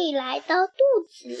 [0.00, 0.72] 未来到肚
[1.10, 1.36] 子，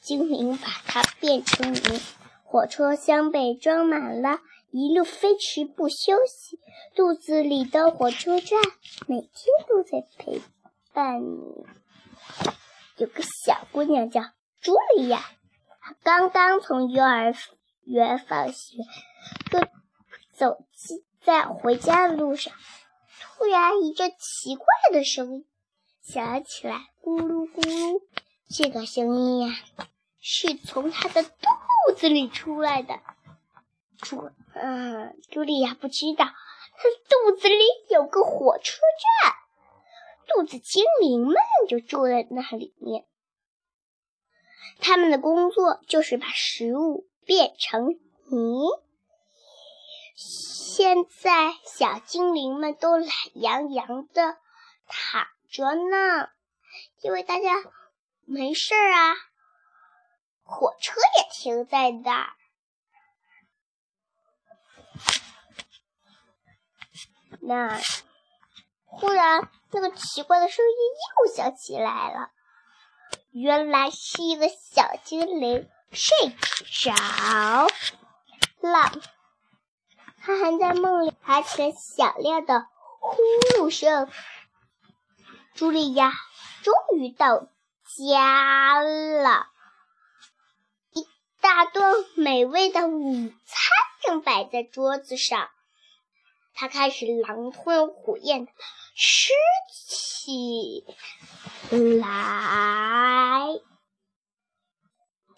[0.00, 2.00] 精灵把它变成泥。
[2.44, 4.40] 火车厢被装满了，
[4.70, 6.58] 一路飞驰不休息。
[6.94, 8.58] 肚子里的火车站
[9.06, 9.30] 每天
[9.68, 10.40] 都在陪
[10.94, 11.66] 伴你。
[12.96, 15.22] 有个小姑娘叫茱莉亚，
[15.82, 17.34] 她刚刚从幼儿
[17.84, 18.78] 园放学，
[19.52, 19.58] 就
[20.34, 20.64] 走
[21.22, 22.54] 在回家的路上，
[23.36, 25.44] 突然一阵奇怪的声音
[26.02, 28.02] 响起来，咕噜咕噜。
[28.48, 29.54] 这个声音呀，
[30.20, 31.30] 是从他的肚。
[31.96, 33.00] 子里出来的，
[33.98, 36.32] 朱嗯，茱莉亚不知道，她
[37.08, 37.56] 肚子里
[37.90, 38.78] 有个火车
[39.22, 39.34] 站，
[40.28, 41.34] 肚子精灵们
[41.68, 43.06] 就住在那里面。
[44.78, 47.88] 他们的工作就是把食物变成
[48.30, 48.68] 泥。
[50.14, 54.38] 现在小精灵们都懒洋洋的
[54.86, 56.30] 躺着呢，
[57.02, 57.54] 因为大家
[58.24, 59.16] 没事儿啊。
[60.42, 62.32] 火车也停在那儿。
[67.40, 67.80] 那
[68.84, 70.74] 忽然，那个奇怪的声音
[71.26, 72.30] 又响起来了。
[73.30, 76.34] 原来是一个小精灵睡
[76.84, 76.92] 着
[78.60, 78.92] 了，
[80.20, 82.66] 他还在梦里发起了响亮的
[82.98, 83.22] 呼
[83.56, 84.10] 噜声。
[85.56, 86.12] 茱莉亚
[86.62, 87.48] 终于到
[87.84, 89.46] 家了。
[90.92, 91.06] 一
[91.40, 93.70] 大顿美味的午餐
[94.02, 95.50] 正摆在桌子上，
[96.54, 98.52] 她开始狼吞虎咽的
[98.96, 99.32] 吃
[99.72, 100.84] 起
[102.00, 103.46] 来。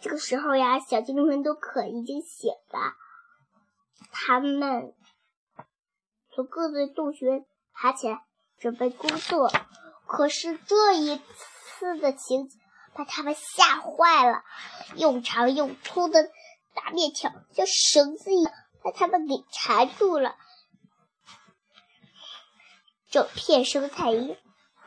[0.00, 2.94] 这个时候呀，小精灵们都可已经醒了，
[4.10, 4.94] 他们
[6.34, 8.24] 从各自洞穴爬起来，
[8.58, 9.50] 准备工作。
[10.12, 12.58] 可是这一次的情景。
[12.94, 14.44] 把他们吓坏了，
[14.96, 16.24] 又长又粗的
[16.74, 18.52] 大面条像绳子一样
[18.84, 20.36] 把他们给缠住了，
[23.10, 24.38] 整片生菜叶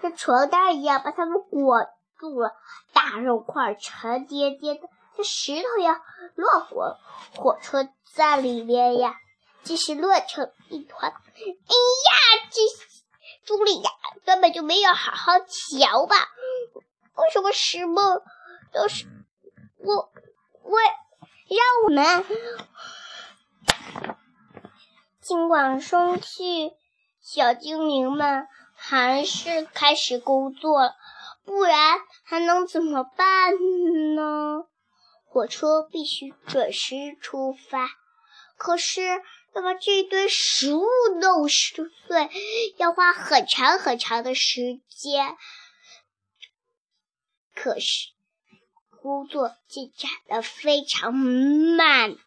[0.03, 1.88] 像床单一样把他们裹
[2.19, 2.53] 住了，
[2.94, 6.00] 大肉块沉甸甸的像石头一样
[6.35, 6.96] 乱滚，
[7.35, 9.16] 火车在里面呀，
[9.64, 11.12] 真是乱成一团。
[11.12, 12.62] 哎呀，这
[13.45, 13.91] 茱莉亚
[14.25, 16.16] 根本就没有好好瞧吧。
[17.16, 18.23] 为什么什么
[18.73, 19.06] 都是
[19.78, 20.11] 我？
[20.63, 20.83] 为
[21.47, 22.25] 让我们
[25.22, 26.72] 尽管生气，
[27.22, 30.95] 小精灵们还是开始工作了。
[31.45, 33.53] 不然还能怎么办
[34.16, 34.66] 呢？
[35.28, 37.89] 火车必须准时出发，
[38.57, 39.22] 可是
[39.55, 40.85] 要把这一堆食物
[41.21, 42.29] 弄碎，
[42.75, 45.38] 要花很长很长的时间。
[47.53, 48.09] 可是，
[49.01, 52.17] 工作进展的非常慢。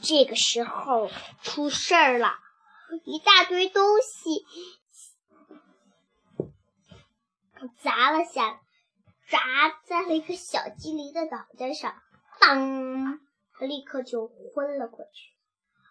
[0.00, 1.10] 这个时候
[1.42, 2.38] 出事儿了，
[3.04, 4.46] 一大堆东西
[7.82, 8.60] 砸了下来，
[9.28, 9.40] 砸
[9.84, 12.00] 在了一个小精灵的脑袋上，
[12.40, 13.20] 当，
[13.52, 15.34] 他立刻就昏了过去。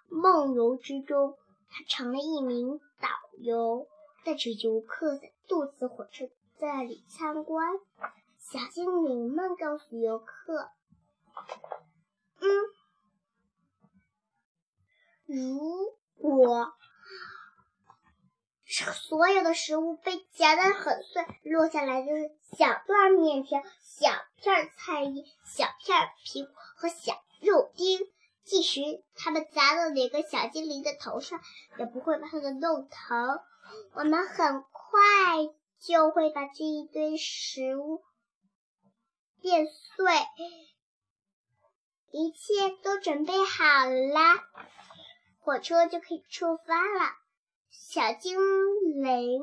[0.09, 1.38] 梦游之中，
[1.69, 3.09] 他成了一名导
[3.40, 3.88] 游。
[4.25, 6.28] 带着游客在肚子火车
[6.59, 7.80] 站里参观，
[8.40, 10.69] 小精灵们告诉游客
[12.41, 12.47] ：“嗯，
[15.28, 16.74] 如果
[18.67, 28.00] 所有的食物被夹得很碎，落下来就是小段面条、小片菜叶、小片皮和小肉丁，
[28.44, 28.81] 即使
[29.16, 31.39] 它们砸到哪个小精灵的头上，
[31.79, 33.39] 也不会把它们弄疼。”
[33.94, 34.99] 我们很快
[35.79, 38.01] 就会把这一堆食物
[39.41, 40.05] 变碎，
[42.11, 44.41] 一切都准备好了，
[45.39, 47.11] 火车就可以出发了。
[47.79, 48.38] 小精
[49.03, 49.41] 灵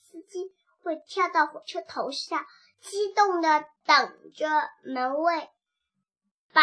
[0.00, 0.52] 司机
[0.82, 2.46] 会跳到火车头上，
[2.80, 4.46] 激动的等着
[4.84, 5.48] 门卫
[6.52, 6.62] 把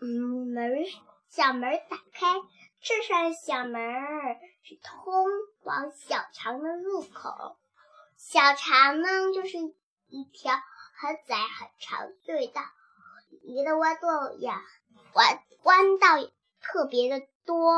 [0.00, 0.84] 嗯门
[1.28, 2.36] 小门打开。
[2.82, 3.82] 这扇小门
[4.62, 5.04] 是通
[5.62, 7.58] 往小肠的入口，
[8.16, 9.58] 小肠呢就是
[10.08, 10.54] 一条
[10.94, 12.62] 很窄很长的隧道，
[13.42, 14.64] 里面的弯道呀
[15.12, 16.16] 弯弯道
[16.62, 17.74] 特别的多，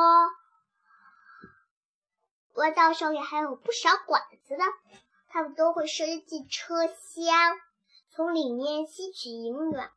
[2.63, 4.65] 弯道上面还有不少管子呢，
[5.27, 7.59] 它们都会伸进车厢，
[8.09, 9.91] 从里面吸取营养，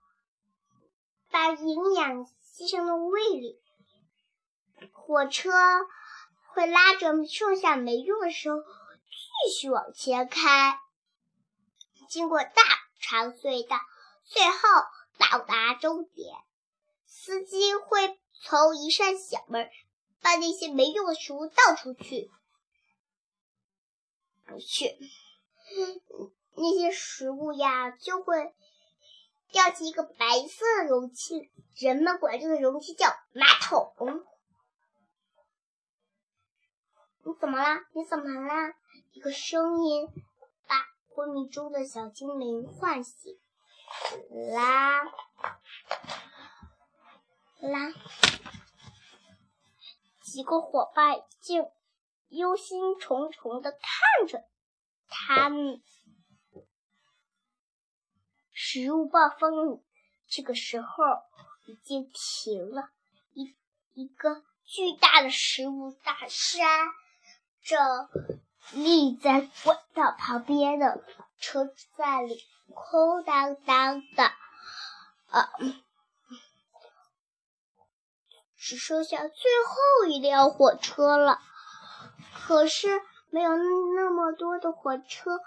[1.30, 3.62] 把营养吸成了胃里。
[4.92, 5.52] 火车
[6.48, 10.80] 会拉着剩下没用的时候继续往前开。
[12.10, 12.64] 经过大
[13.00, 13.78] 长隧道，
[14.24, 14.58] 最后
[15.20, 16.36] 到达终点。
[17.06, 19.70] 司机会从一扇小门
[20.20, 22.32] 把那些没用的食物倒出去。
[24.46, 24.98] 不去，
[26.56, 28.54] 那些食物呀就会
[29.52, 30.16] 掉进一个白
[30.48, 33.94] 色的容器，人们管这个容器叫马桶。
[37.24, 37.86] 你怎么啦？
[37.94, 38.76] 你怎么啦？
[39.14, 40.08] 一个声音
[40.68, 40.76] 把
[41.10, 43.38] 昏迷中的小精灵唤醒
[44.54, 45.04] 啦
[47.62, 47.94] 啦！
[50.22, 51.66] 几个伙伴竟
[52.30, 54.44] 忧心忡忡地看着
[55.08, 55.82] 他们。
[58.52, 59.84] 食物暴风雨
[60.28, 60.88] 这个时候
[61.68, 62.90] 已经停了，
[63.34, 63.56] 一
[63.94, 66.66] 一个巨大的食物大山
[67.62, 68.10] 正
[68.72, 71.04] 立在管道旁边的
[71.38, 71.66] 车
[71.98, 72.44] 站里，
[72.74, 74.24] 空荡荡的，
[75.28, 75.50] 啊，
[78.58, 81.40] 只剩下最后一辆火车了。
[82.48, 83.02] 可是
[83.32, 83.58] 没有
[83.96, 85.40] 那么多的火车，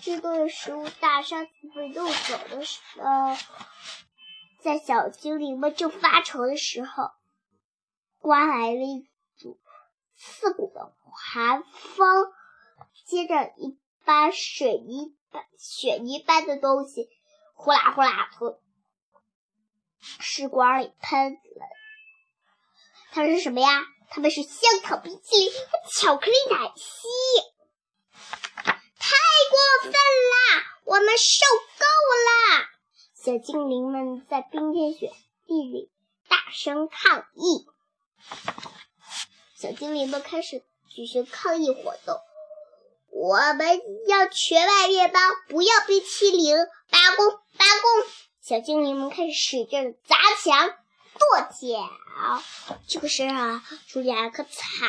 [0.00, 3.36] 这个食物大山被弄走的时候，
[4.62, 7.10] 在小精灵们正发愁的时候，
[8.20, 9.06] 刮来了一
[9.38, 9.60] 股
[10.16, 12.32] 刺骨的寒风，
[13.04, 17.10] 接着一般水泥般、雪泥般的东西
[17.52, 18.58] 呼啦呼啦从
[19.98, 21.68] 试管里喷来。
[23.10, 23.84] 它是什么呀？
[24.10, 27.08] 他们是香草冰淇淋和巧克力奶昔，
[28.98, 29.16] 太
[29.50, 30.64] 过分啦！
[30.84, 31.84] 我们受够
[32.26, 32.68] 啦！
[33.14, 35.12] 小精灵们在冰天雪
[35.46, 35.90] 地里
[36.28, 37.66] 大声抗议。
[39.58, 42.20] 小精灵们开始举行抗议活动，
[43.10, 46.56] 我们要全麦面包，不要冰淇淋！
[46.90, 47.30] 罢工！
[47.58, 48.10] 罢工！
[48.40, 50.76] 小精灵们开始使劲砸墙。
[51.18, 52.42] 跺脚，
[52.86, 53.34] 这个时候
[53.88, 54.88] 茱莉亚可惨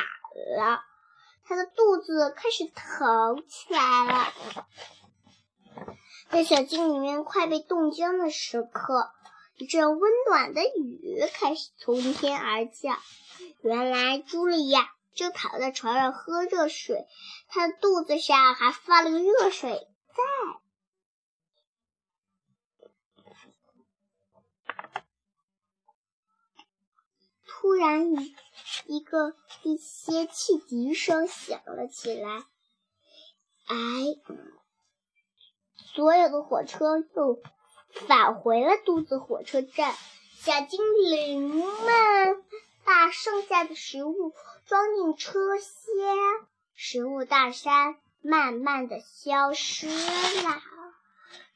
[0.57, 0.81] 了，
[1.45, 4.33] 她的肚子开始疼起来了。
[6.29, 9.12] 在小径里面快被冻僵的时刻，
[9.56, 13.00] 一阵温暖的雨开始从天而降。
[13.62, 17.06] 原来茱莉亚正躺在床上喝热水，
[17.47, 20.24] 她的肚子上还放了个热水袋。
[27.67, 28.33] 突然，一
[28.85, 29.33] 一个
[29.63, 32.45] 一些汽笛声响了起来。
[33.65, 33.75] 哎，
[35.93, 37.41] 所有的火车又
[38.07, 39.93] 返回了肚子火车站。
[40.39, 40.79] 小精
[41.11, 42.43] 灵们
[42.85, 44.33] 把剩下的食物
[44.65, 45.67] 装进车厢，
[46.73, 50.61] 食物大山慢慢的消失了。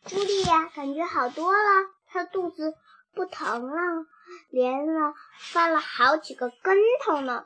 [0.07, 2.75] 朱莉亚感觉好多了，她肚子
[3.13, 4.05] 不疼了。
[4.49, 7.45] 连了翻了好几个跟头呢，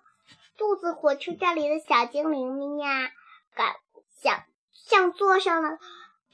[0.57, 3.11] 肚子火车站里的小精灵们呀，
[3.55, 3.75] 敢
[4.21, 5.77] 想像坐上了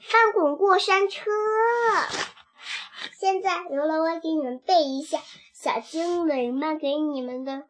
[0.00, 1.30] 翻滚过山车。
[3.18, 5.20] 现在，由了我给你们背一下
[5.54, 7.66] 小精灵们给你们的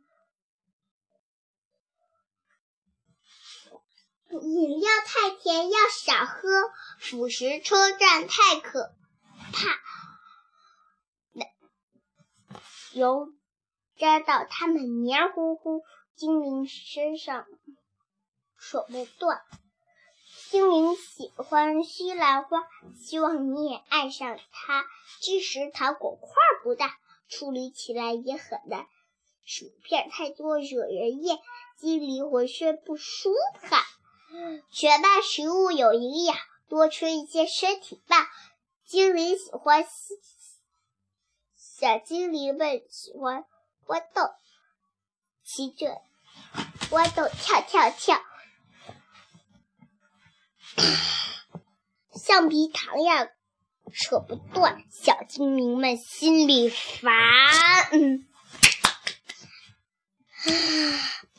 [4.30, 6.48] 饮料太甜，要少喝；
[6.98, 8.94] 腐蚀车站太可
[12.94, 13.28] 油
[13.96, 15.82] 沾到它们黏糊糊
[16.14, 17.46] 精灵身上，
[18.58, 19.42] 手不断。
[20.50, 22.58] 精灵喜欢西兰花，
[22.94, 24.84] 希望你也爱上它。
[25.20, 26.30] 即使糖果块
[26.62, 28.86] 不大，处理起来也很难。
[29.44, 31.38] 薯片太多惹人厌，
[31.78, 33.32] 精灵浑身不舒
[33.62, 33.80] 坦。
[34.70, 36.36] 全麦食物有营养，
[36.68, 38.26] 多吃一些身体棒。
[38.84, 40.14] 精灵喜欢西。
[41.82, 43.44] 小精灵们喜欢
[43.86, 44.22] 豌豆，
[45.42, 46.00] 骑着
[46.90, 48.22] 豌豆跳跳跳，
[52.14, 53.26] 橡皮糖呀
[53.92, 54.84] 扯不断。
[54.92, 57.10] 小精灵们心里烦。